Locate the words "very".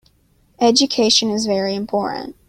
1.45-1.75